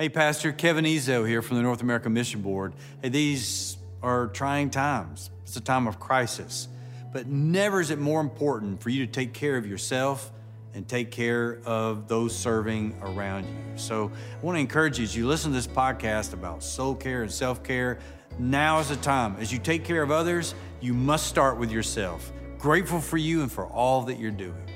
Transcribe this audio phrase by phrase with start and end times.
[0.00, 2.72] Hey, Pastor Kevin Ezell here from the North American Mission Board.
[3.02, 5.28] Hey, these are trying times.
[5.42, 6.68] It's a time of crisis.
[7.12, 10.30] But never is it more important for you to take care of yourself
[10.72, 13.56] and take care of those serving around you.
[13.74, 17.22] So I want to encourage you as you listen to this podcast about soul care
[17.22, 17.98] and self care,
[18.38, 19.34] now is the time.
[19.40, 22.32] As you take care of others, you must start with yourself.
[22.56, 24.67] Grateful for you and for all that you're doing.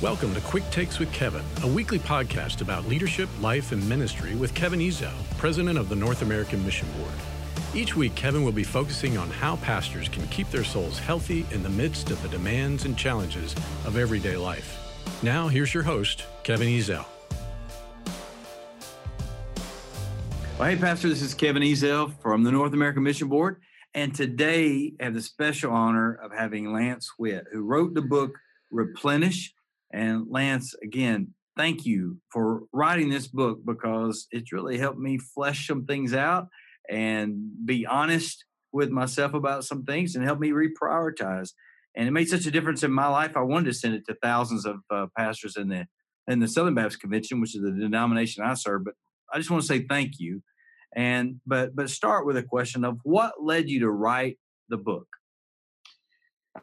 [0.00, 4.54] Welcome to Quick Takes with Kevin, a weekly podcast about leadership, life, and ministry with
[4.54, 7.12] Kevin Ezell, president of the North American Mission Board.
[7.74, 11.64] Each week, Kevin will be focusing on how pastors can keep their souls healthy in
[11.64, 14.78] the midst of the demands and challenges of everyday life.
[15.24, 17.04] Now, here's your host, Kevin Ezell.
[20.60, 23.60] Well, hey, Pastor, this is Kevin Ezell from the North American Mission Board.
[23.94, 28.38] And today, I have the special honor of having Lance Witt, who wrote the book
[28.70, 29.54] Replenish
[29.92, 35.66] and Lance, again, thank you for writing this book because it's really helped me flesh
[35.66, 36.48] some things out
[36.88, 41.50] and be honest with myself about some things and help me reprioritize.
[41.96, 43.36] And it made such a difference in my life.
[43.36, 45.86] I wanted to send it to thousands of uh, pastors in the
[46.28, 48.84] in the Southern Baptist Convention, which is the denomination I serve.
[48.84, 48.94] But
[49.32, 50.42] I just want to say thank you.
[50.94, 55.06] And but but start with a question of what led you to write the book.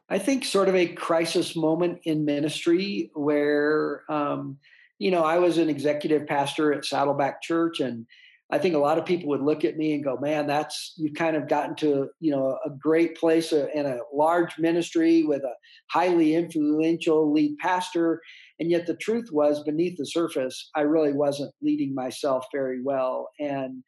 [0.09, 4.57] I think sort of a crisis moment in ministry where, um,
[4.99, 8.05] you know, I was an executive pastor at Saddleback Church, and
[8.51, 11.15] I think a lot of people would look at me and go, "Man, that's you've
[11.15, 15.43] kind of gotten to you know a great place uh, in a large ministry with
[15.43, 15.53] a
[15.89, 18.21] highly influential lead pastor."
[18.59, 23.29] And yet, the truth was, beneath the surface, I really wasn't leading myself very well,
[23.39, 23.83] and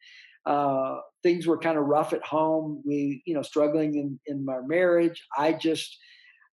[0.48, 2.82] uh, things were kind of rough at home.
[2.86, 5.22] We, you know, struggling in, in my marriage.
[5.36, 5.94] I just,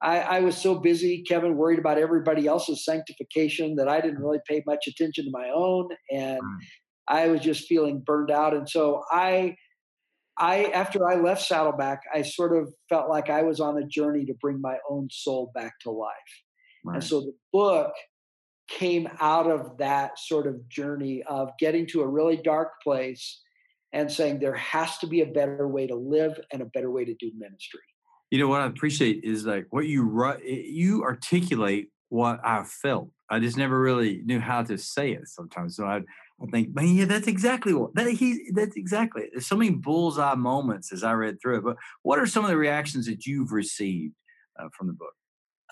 [0.02, 4.42] I, I, was so busy, Kevin, worried about everybody else's sanctification that I didn't really
[4.48, 5.88] pay much attention to my own.
[6.12, 6.42] And
[7.08, 8.54] I was just feeling burned out.
[8.54, 9.56] And so I,
[10.38, 14.26] I, after I left Saddleback, I sort of felt like I was on a journey
[14.26, 16.12] to bring my own soul back to life.
[16.84, 16.96] Right.
[16.96, 17.94] And so the book
[18.68, 23.42] came out of that sort of journey of getting to a really dark place
[23.96, 27.06] and saying there has to be a better way to live and a better way
[27.06, 27.80] to do ministry.
[28.30, 33.10] You know what I appreciate is like what you write, you articulate what I felt.
[33.30, 35.78] I just never really knew how to say it sometimes.
[35.78, 38.52] So I, I think, man, yeah, that's exactly what that he.
[38.54, 39.24] That's exactly.
[39.24, 39.30] It.
[39.34, 41.64] There's so many bullseye moments as I read through it.
[41.64, 44.14] But what are some of the reactions that you've received
[44.60, 45.14] uh, from the book?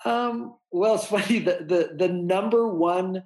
[0.06, 1.40] Um, well, it's funny.
[1.40, 3.22] The the the number one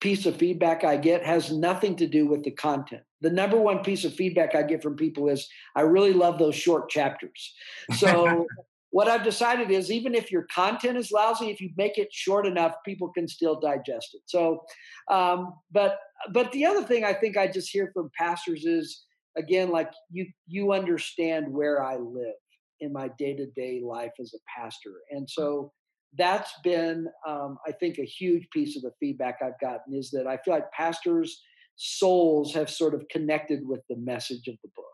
[0.00, 3.02] piece of feedback I get has nothing to do with the content.
[3.20, 6.54] The number one piece of feedback I get from people is, I really love those
[6.54, 7.54] short chapters.
[7.96, 8.46] So,
[8.90, 12.46] what I've decided is, even if your content is lousy, if you make it short
[12.46, 14.22] enough, people can still digest it.
[14.26, 14.62] So,
[15.10, 15.98] um, but
[16.32, 19.04] but the other thing I think I just hear from pastors is,
[19.36, 22.34] again, like you you understand where I live
[22.80, 25.72] in my day to day life as a pastor, and so
[26.16, 30.26] that's been, um, I think, a huge piece of the feedback I've gotten is that
[30.26, 31.42] I feel like pastors'
[31.76, 34.86] souls have sort of connected with the message of the book.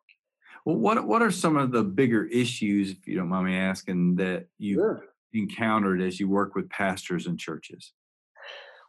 [0.64, 4.16] Well, what what are some of the bigger issues, if you don't mind me asking,
[4.16, 5.04] that you sure.
[5.32, 7.92] encountered as you work with pastors and churches?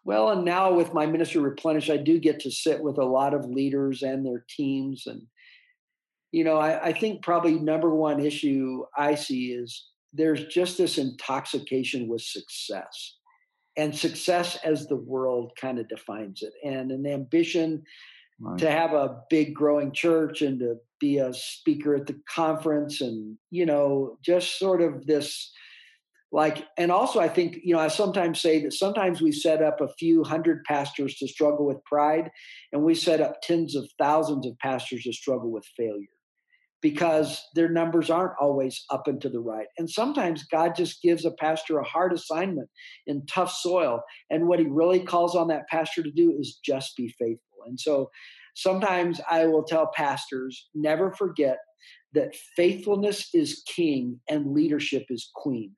[0.03, 3.33] Well, and now with my ministry replenish, I do get to sit with a lot
[3.33, 5.21] of leaders and their teams, and
[6.31, 10.97] you know, I, I think probably number one issue I see is there's just this
[10.97, 13.17] intoxication with success
[13.77, 17.83] and success as the world kind of defines it and an ambition
[18.41, 18.57] right.
[18.57, 23.37] to have a big growing church and to be a speaker at the conference and
[23.51, 25.51] you know just sort of this
[26.31, 29.79] like and also i think you know i sometimes say that sometimes we set up
[29.79, 32.29] a few hundred pastors to struggle with pride
[32.73, 36.07] and we set up tens of thousands of pastors to struggle with failure
[36.81, 39.67] because their numbers aren't always up and to the right.
[39.77, 42.69] And sometimes God just gives a pastor a hard assignment
[43.07, 44.01] in tough soil.
[44.29, 47.63] And what he really calls on that pastor to do is just be faithful.
[47.65, 48.11] And so
[48.55, 51.57] sometimes I will tell pastors never forget
[52.13, 55.71] that faithfulness is king and leadership is queen.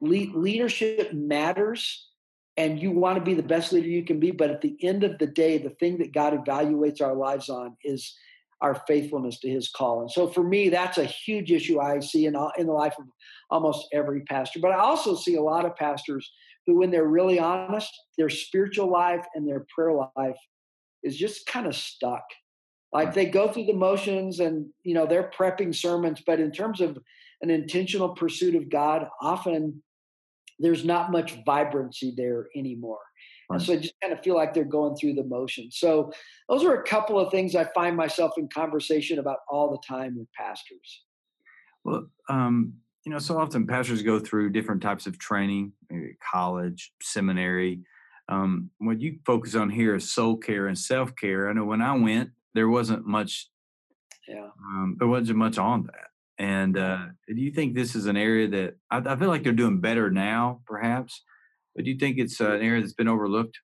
[0.00, 2.08] Le- leadership matters
[2.56, 5.04] and you want to be the best leader you can be but at the end
[5.04, 8.14] of the day the thing that god evaluates our lives on is
[8.62, 10.02] our faithfulness to his call.
[10.02, 13.06] And so for me, that's a huge issue I see in, in the life of
[13.50, 14.60] almost every pastor.
[14.60, 16.30] But I also see a lot of pastors
[16.66, 20.36] who, when they're really honest, their spiritual life and their prayer life
[21.02, 22.24] is just kind of stuck.
[22.92, 26.80] Like they go through the motions and, you know, they're prepping sermons, but in terms
[26.80, 26.98] of
[27.40, 29.82] an intentional pursuit of God, often
[30.58, 32.98] there's not much vibrancy there anymore.
[33.50, 33.60] Right.
[33.60, 35.70] So I just kind of feel like they're going through the motion.
[35.72, 36.12] So
[36.48, 40.16] those are a couple of things I find myself in conversation about all the time
[40.16, 41.02] with pastors.
[41.82, 42.74] Well, um,
[43.04, 47.80] you know, so often pastors go through different types of training, maybe college, seminary.
[48.28, 51.48] Um, what you focus on here is soul care and self care.
[51.48, 53.48] I know when I went, there wasn't much.
[54.28, 54.50] Yeah.
[54.64, 56.10] Um, there wasn't much on that.
[56.38, 59.52] And uh, do you think this is an area that I, I, feel like they're
[59.52, 61.22] doing better now, perhaps?
[61.74, 63.58] But do you think it's uh, an area that's been overlooked?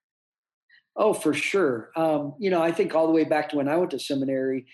[0.97, 1.91] Oh, for sure.
[1.97, 4.67] Um, you know, I think all the way back to when I went to seminary,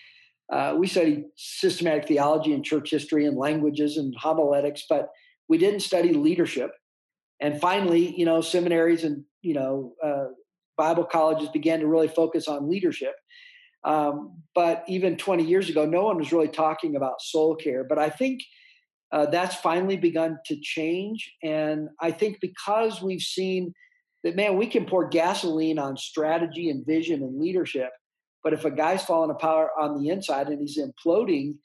[0.51, 5.09] uh, we studied systematic theology and church history and languages and homiletics, but
[5.49, 6.71] we didn't study leadership.
[7.41, 10.27] And finally, you know, seminaries and you know uh,
[10.77, 13.15] Bible colleges began to really focus on leadership.
[13.83, 17.83] Um, but even 20 years ago, no one was really talking about soul care.
[17.83, 18.41] But I think
[19.13, 21.31] uh, that's finally begun to change.
[21.43, 23.73] And I think because we've seen
[24.23, 27.91] that, man, we can pour gasoline on strategy and vision and leadership.
[28.43, 31.55] But if a guy's falling apart on the inside and he's imploding,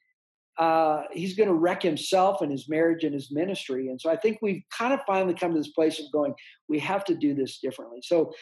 [0.58, 3.88] uh, he's going to wreck himself and his marriage and his ministry.
[3.88, 6.34] And so I think we've kind of finally come to this place of going,
[6.68, 8.00] we have to do this differently.
[8.02, 8.32] So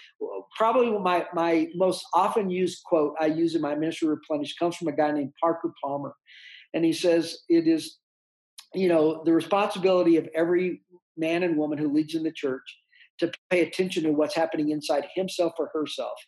[0.56, 4.88] probably my my most often used quote I use in my ministry replenish comes from
[4.88, 6.14] a guy named Parker Palmer,
[6.72, 7.98] and he says it is,
[8.74, 10.82] you know, the responsibility of every
[11.16, 12.76] man and woman who leads in the church
[13.18, 16.18] to pay attention to what's happening inside himself or herself,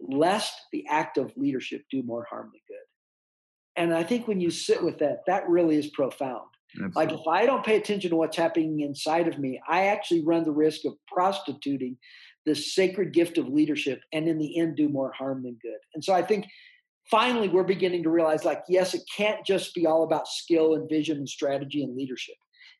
[0.00, 3.82] lest the act of leadership do more harm than good.
[3.82, 6.46] And I think when you sit with that, that really is profound.
[6.74, 6.92] Absolutely.
[6.94, 10.44] Like if I don't pay attention to what's happening inside of me, I actually run
[10.44, 11.96] the risk of prostituting
[12.44, 15.78] the sacred gift of leadership and in the end do more harm than good.
[15.94, 16.46] And so I think
[17.10, 20.88] finally we're beginning to realize like yes, it can't just be all about skill and
[20.88, 22.36] vision and strategy and leadership.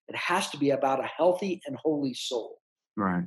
[0.09, 2.59] It has to be about a healthy and holy soul.
[2.97, 3.25] Right.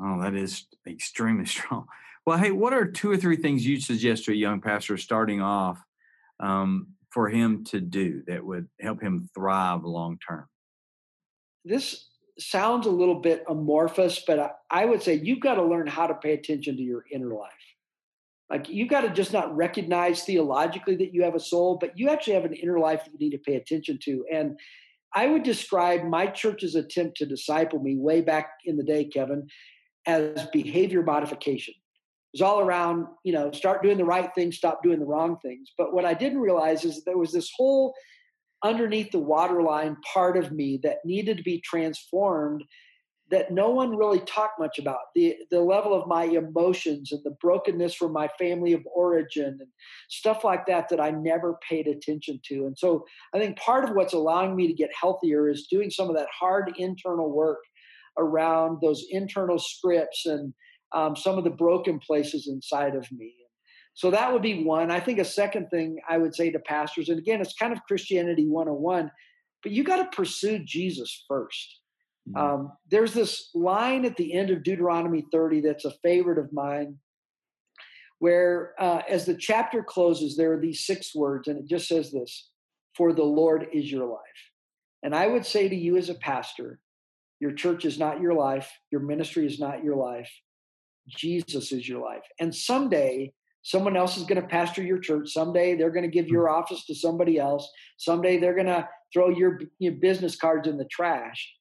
[0.00, 1.86] Oh, that is extremely strong.
[2.26, 5.40] Well, hey, what are two or three things you'd suggest to a young pastor starting
[5.40, 5.80] off
[6.40, 10.46] um, for him to do that would help him thrive long term?
[11.64, 12.08] This
[12.38, 16.14] sounds a little bit amorphous, but I, would say you've got to learn how to
[16.14, 17.52] pay attention to your inner life.
[18.50, 22.08] Like you've got to just not recognize theologically that you have a soul, but you
[22.08, 24.24] actually have an inner life that you need to pay attention to.
[24.32, 24.58] And
[25.14, 29.48] I would describe my church's attempt to disciple me way back in the day, Kevin,
[30.06, 34.82] as behavior modification It was all around, you know, start doing the right things, stop
[34.82, 35.72] doing the wrong things.
[35.76, 37.94] But what I didn't realize is that there was this whole
[38.62, 42.62] underneath the waterline part of me that needed to be transformed
[43.30, 47.36] that no one really talked much about the the level of my emotions and the
[47.40, 49.68] brokenness from my family of origin and
[50.08, 53.94] stuff like that that I never paid attention to and so I think part of
[53.94, 57.58] what's allowing me to get healthier is doing some of that hard internal work
[58.18, 60.54] around those internal scripts and
[60.92, 63.34] um, some of the broken places inside of me.
[63.94, 64.90] So that would be one.
[64.90, 67.82] I think a second thing I would say to pastors, and again, it's kind of
[67.88, 69.10] Christianity 101,
[69.62, 71.66] but you got to pursue Jesus 1st
[72.28, 72.36] mm-hmm.
[72.36, 76.96] um, there's this line at the end of Deuteronomy 30 that's a favorite of mine,
[78.18, 82.10] where uh, as the chapter closes, there are these six words, and it just says
[82.10, 82.50] this
[82.96, 84.20] For the Lord is your life.
[85.02, 86.80] And I would say to you as a pastor,
[87.38, 90.30] your church is not your life, your ministry is not your life.
[91.08, 92.24] Jesus is your life.
[92.40, 95.30] And someday, someone else is going to pastor your church.
[95.30, 97.70] Someday, they're going to give your office to somebody else.
[97.98, 101.54] Someday, they're going to throw your, your business cards in the trash.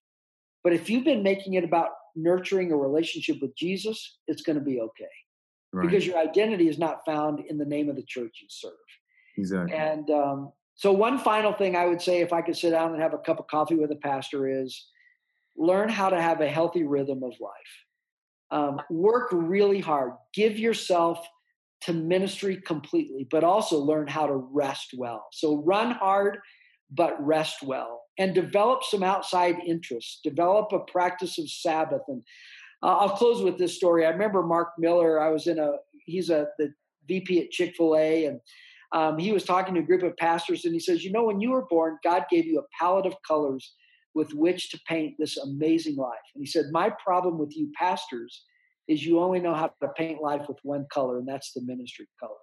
[0.66, 4.66] But if you've been making it about nurturing a relationship with Jesus, it's going to
[4.66, 5.06] be okay.
[5.72, 5.88] Right.
[5.88, 8.72] Because your identity is not found in the name of the church you serve.
[9.38, 9.78] Exactly.
[9.78, 13.02] And um, so, one final thing I would say, if I could sit down and
[13.02, 14.88] have a cup of coffee with a pastor, is
[15.56, 17.52] learn how to have a healthy rhythm of life.
[18.50, 20.14] Um, work really hard.
[20.34, 21.28] Give yourself
[21.82, 25.28] to ministry completely, but also learn how to rest well.
[25.32, 26.40] So run hard,
[26.90, 30.20] but rest well, and develop some outside interests.
[30.24, 32.02] Develop a practice of Sabbath.
[32.08, 32.24] And
[32.84, 34.06] uh, I'll close with this story.
[34.06, 35.20] I remember Mark Miller.
[35.20, 35.74] I was in a
[36.06, 36.74] he's a the
[37.08, 38.40] VP at Chick Fil A, and
[38.92, 41.40] um, he was talking to a group of pastors, and he says, "You know, when
[41.40, 43.74] you were born, God gave you a palette of colors."
[44.16, 46.18] with which to paint this amazing life.
[46.34, 48.46] And he said, My problem with you pastors
[48.88, 52.08] is you only know how to paint life with one color, and that's the ministry
[52.20, 52.34] color.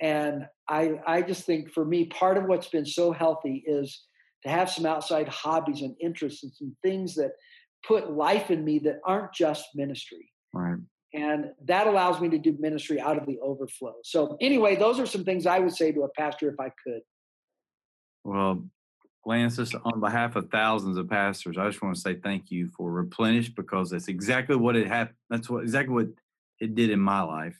[0.00, 4.04] And I, I just think for me, part of what's been so healthy is
[4.42, 7.32] to have some outside hobbies and interests and some things that
[7.86, 10.30] put life in me that aren't just ministry.
[10.52, 10.78] Right.
[11.14, 13.94] And that allows me to do ministry out of the overflow.
[14.04, 17.00] So, anyway, those are some things I would say to a pastor if I could.
[18.24, 18.68] Well,
[19.24, 22.90] Lance, on behalf of thousands of pastors, I just want to say thank you for
[22.90, 25.16] Replenish because that's exactly what it happened.
[25.30, 26.08] That's what exactly what
[26.60, 27.58] it did in my life,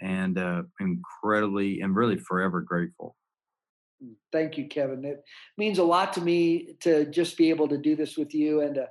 [0.00, 3.16] and uh, incredibly and really forever grateful.
[4.04, 5.04] Mm, thank you, Kevin.
[5.04, 5.22] It
[5.56, 8.74] means a lot to me to just be able to do this with you and
[8.76, 8.88] to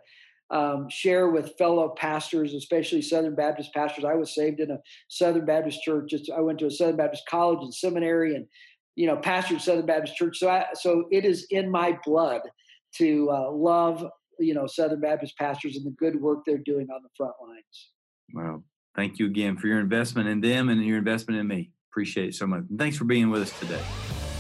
[0.50, 4.06] um, share with fellow pastors, especially Southern Baptist pastors.
[4.06, 6.14] I was saved in a Southern Baptist church.
[6.36, 8.48] I went to a Southern Baptist college and seminary, and
[8.98, 10.40] you know, pastored Southern Baptist Church.
[10.40, 12.42] So, I, so it is in my blood
[12.96, 14.04] to uh, love,
[14.40, 17.92] you know, Southern Baptist pastors and the good work they're doing on the front lines.
[18.34, 18.64] Well,
[18.96, 21.72] thank you again for your investment in them and your investment in me.
[21.92, 22.64] Appreciate it so much.
[22.70, 23.82] And thanks for being with us today.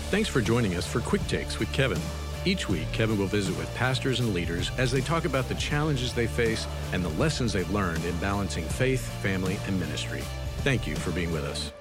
[0.10, 2.00] Thanks for joining us for Quick Takes with Kevin.
[2.46, 6.14] Each week, Kevin will visit with pastors and leaders as they talk about the challenges
[6.14, 10.22] they face and the lessons they've learned in balancing faith, family, and ministry.
[10.60, 11.74] Thank you for being with us.